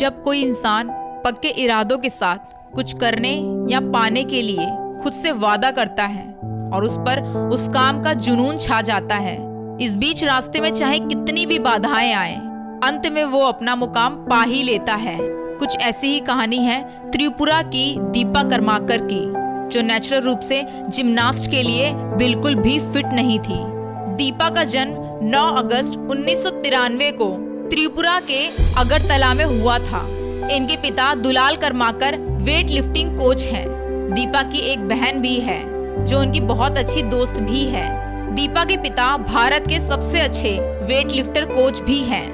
[0.00, 0.88] जब कोई इंसान
[1.24, 3.32] पक्के इरादों के साथ कुछ करने
[3.70, 4.66] या पाने के लिए
[5.02, 6.24] खुद से वादा करता है
[6.74, 7.20] और उस पर
[7.52, 9.34] उस काम का जुनून छा जाता है,
[9.80, 12.36] इस बीच रास्ते में चाहे कितनी भी बाधाएँ आए,
[12.84, 16.80] अंत में वो अपना मुकाम पा ही लेता है। कुछ ऐसी ही कहानी है
[17.10, 19.20] त्रिपुरा की दीपा कर्माकर की,
[19.68, 23.62] जो नेचुरल रूप से जिम्नास्ट के लिए बिल्कुल भी फिट नहीं थी।
[24.16, 28.46] दीपा का जन्म 9 अगस्त उन्नीस सौ तिरानवे को त्रिपुरा के
[28.80, 30.00] अगरतला में हुआ था
[30.52, 33.66] इनके पिता Dulal Karmakar weight lifting coach हैं।
[34.14, 35.58] दीपा की एक बहन भी है,
[36.06, 37.84] जो उनकी बहुत अच्छी दोस्त भी है
[38.34, 40.50] दीपा के पिता भारत के सबसे अच्छे
[40.86, 42.26] वेट लिफ्टर कोच भी हैं।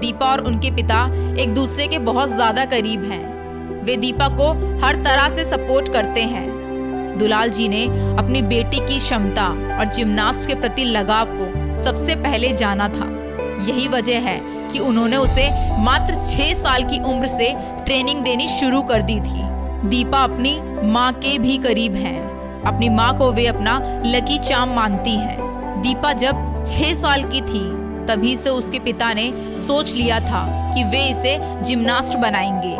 [0.00, 1.04] दीपा और उनके पिता
[1.42, 4.50] एक दूसरे के बहुत ज़्यादा करीब हैं। वे दीपा को
[4.84, 6.48] हर तरह से सपोर्ट करते हैं
[7.18, 7.84] दुलाल जी ने
[8.16, 9.46] अपनी बेटी की क्षमता
[9.78, 13.08] और जिम्नास्ट के प्रति लगाव को सबसे पहले जाना था
[13.64, 14.40] यही वजह है
[14.72, 15.48] कि उन्होंने उसे
[15.82, 17.52] मात्र छह साल की उम्र से
[17.84, 19.50] ट्रेनिंग देनी शुरू कर दी थी
[19.88, 22.20] दीपा अपनी माँ के भी करीब हैं।
[22.66, 27.64] अपनी माँ को वे अपना लकी चाम मानती हैं। दीपा जब छह साल की थी,
[28.06, 29.30] तभी से उसके पिता ने
[29.66, 32.76] सोच लिया था कि वे इसे जिम्नास्ट बनाएँगे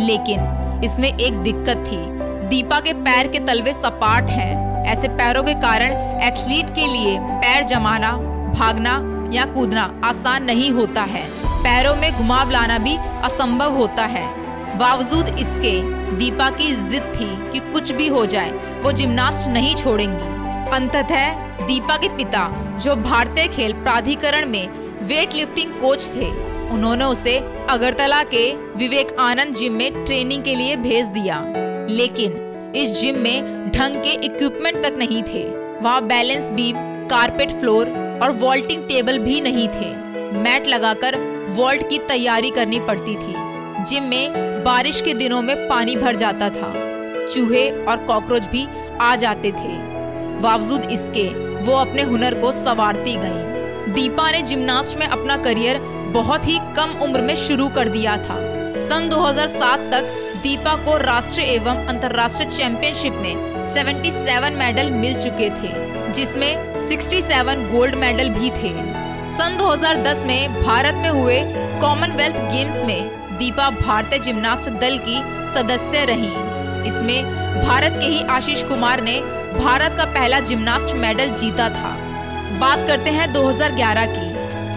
[0.00, 2.00] लेकिन इसमें एक दिक्कत थी
[2.48, 7.64] दीपा के पैर के तलवे सपाट हैं ऐसे पैरों के कारण एथलीट के लिए पैर
[7.64, 8.12] जमाना,
[8.52, 8.98] भागना
[9.32, 14.48] या कूदना आसान नहीं होता है। पैरों में घुमाव लाना भी असंभव होता है।
[14.78, 15.82] बावजूद इसके,
[16.16, 18.50] दीपा की जिद थी कि कुछ भी हो जाए,
[18.82, 20.38] वो जिम्नास्ट नहीं छोड़ेंगी।
[20.70, 21.32] अंततः
[21.66, 24.68] दीपा के पिता, जो भारतीय खेल प्राधिकरण में
[25.02, 27.38] वेट लिफ्टिंग कोच थे, उन्होंने उसे
[27.70, 31.44] अगरतला के विवेक आनंद जिम में ट्रेनिंग के लिए भेज दिया।
[31.90, 32.44] लेकिन
[32.76, 35.44] इस जिम में ढंग के इक्विपमेंट तक नहीं थे।
[35.80, 36.76] वहाँ बैलेंस बीम,
[37.08, 39.94] कारपेट फ्लोर और वॉल्टिंग टेबल भी नहीं थे।
[40.32, 41.16] मैट लगाकर
[41.48, 43.34] वॉल्ट की तैयारी करनी पड़ती थी
[43.84, 44.32] जिम में
[44.64, 46.72] बारिश के दिनों में पानी भर जाता था।
[47.28, 48.68] चूहे और कॉकरोच भी
[49.00, 49.76] आ जाते थे।
[50.40, 51.28] बावजूद इसके,
[51.60, 55.78] वो अपने हुनर को संवारती गईं। दीपा ने जिम्नास्ट में अपना करियर
[56.12, 58.36] बहुत ही कम उम्र में शुरू कर दिया था।
[58.88, 65.87] सन 2007 तक दीपा को राष्ट्रीय एवं अंतर्राष्ट्रीय चैंपियनशिप में 77 मेडल मिल चुके थे।
[66.12, 68.72] जिसमें 67 गोल्ड मेडल भी थे।
[69.28, 71.40] सन 2010 में भारत में हुए
[71.80, 73.08] कॉमनवेल्थ गेम्स में
[73.38, 75.18] दीपा भारतीय जिम्नास्ट दल की
[75.54, 76.32] सदस्य रही।
[76.88, 77.24] इसमें
[77.64, 79.20] भारत के ही आशीष कुमार ने
[79.54, 81.94] भारत का पहला जिम्नास्ट मेडल जीता था।
[82.58, 84.26] बात करते हैं 2011 की।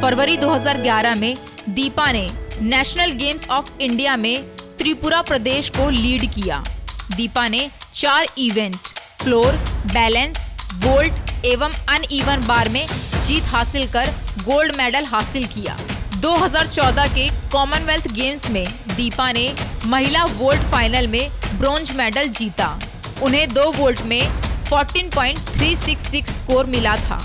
[0.01, 1.35] फरवरी 2011 में
[1.69, 2.29] दीपा ने
[2.61, 4.43] नेशनल गेम्स ऑफ़ इंडिया में
[4.79, 6.63] त्रिपुरा प्रदेश को लीड किया।
[7.15, 8.75] दीपा ने चार इवेंट
[9.21, 9.53] फ्लोर
[9.87, 10.37] बैलेंस
[10.75, 12.85] बोल्ट एवं अनइवन बार में
[13.25, 14.09] जीत हासिल कर
[14.43, 15.75] गोल्ड मेडल हासिल किया।
[16.21, 18.65] 2014 के कॉमनवेल्थ गेम्स में
[18.95, 19.53] दीपा ने
[19.85, 22.67] महिला वोल्ट फाइनल में ब्रॉन्ज मेडल जीता।
[23.23, 24.21] उन्हें दो वोल्ट में
[24.69, 27.21] 14.366 स्कोर मिला था।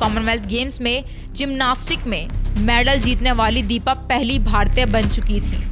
[0.00, 2.28] कॉमनवेल्थ गेम्स में जिम्नास्टिक में
[2.58, 5.62] मेडल जीतने वाली दीपा पहली भारतीय बन चुकी थी।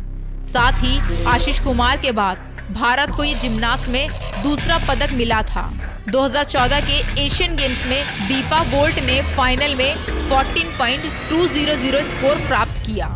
[0.45, 4.09] साथ ही आशीष कुमार के बाद भारत को ये जिम्नास्ट में
[4.43, 5.73] दूसरा पदक मिला था।
[6.09, 9.95] 2014 के एशियन गेम्स में दीपा बोल्ट ने फाइनल में
[10.31, 13.09] 14.200 स्कोर प्राप्त किया।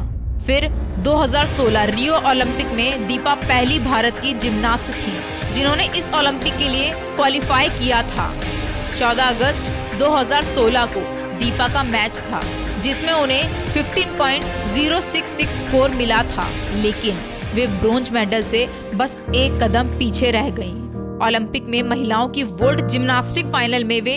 [0.47, 0.69] फिर
[0.99, 5.15] 2016 रियो ओलंपिक में दीपा पहली भारत की जिम्नास्ट थी,
[5.53, 8.33] जिन्होंने इस ओलंपिक के लिए क्वालिफाई किया था।
[8.99, 9.65] 14 अगस्त
[9.99, 11.01] 2016 को
[11.39, 12.41] दीपा का मैच था,
[12.83, 17.19] जिसमें उन्हें 15.066 स्कोर मिला था, लेकिन
[17.57, 22.89] वे ब्रोंज मेडल से बस एक कदम पीछे रह गईं। ओलंपिक में महिलाओं की वर्ल्ड
[22.89, 24.17] जिम्नास्टिक फाइनल में वे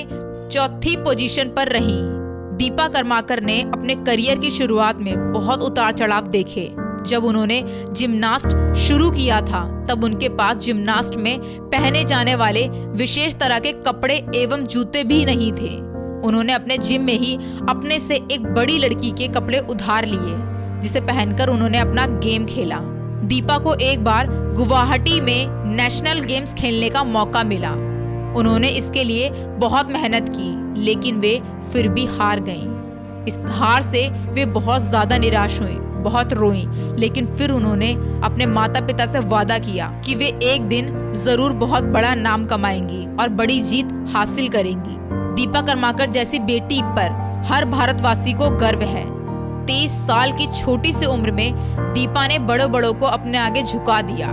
[0.54, 2.02] चौथी पोजीशन पर रहीं।
[2.58, 6.68] दीपा कर्माकर ने अपने करियर की शुरुआत में बहुत उतार चढ़ाव देखे
[7.08, 11.40] जब उन्होंने जिम्नास्ट शुरू किया था, तब उनके पास जिम्नास्ट में
[11.70, 12.68] पहने जाने वाले
[12.98, 15.76] विशेष तरह के कपड़े एवं जूते भी नहीं थे
[16.28, 17.36] उन्होंने अपने जिम में ही
[17.70, 20.38] अपने से एक बड़ी लड़की के कपड़े उधार लिए,
[20.82, 22.86] जिसे पहनकर उन्होंने अपना गेम खेला
[23.20, 27.72] दीपा को एक बार गुवाहाटी में नेशनल गेम्स खेलने का मौका मिला।
[28.40, 29.30] उन्होंने इसके लिए
[29.60, 31.42] बहुत मेहनत की, लेकिन वे
[31.74, 36.66] फिर भी हार गईं। इस हार से वे बहुत ज़्यादा निराश हुई, बहुत रोई,
[37.00, 37.92] लेकिन फिर उन्होंने
[38.24, 43.06] अपने माता पिता से वादा किया कि वे एक दिन ज़रूर बहुत बड़ा नाम कमाएँगी
[43.16, 44.98] और बड़ी जीत हासिल करेंगी।
[45.36, 49.06] दीपा कर्माकर जैसी बेटी पर हर भारतवासी को गर्व है।
[49.70, 51.54] तेईस साल की छोटी सी उम्र में
[51.94, 54.28] दीपा ने बड़ो बड़ों को अपने आगे झुका दिया।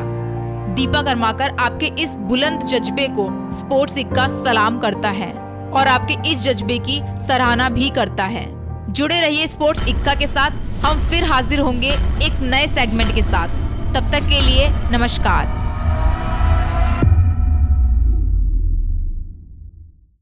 [0.74, 5.30] दीपा कर्माकर आपके इस बुलंद जज्बे को स्पोर्ट्स इक्का सलाम करता है
[5.70, 8.46] और आपके इस जज्बे की सराहना भी करता है।
[8.92, 10.50] जुड़े रहिए स्पोर्ट्स इक्का के साथ।
[10.84, 11.92] हम फिर हाजिर होंगे
[12.22, 13.48] एक नए सेगमेंट के साथ।
[13.94, 15.65] तब तक के लिए नमस्कार।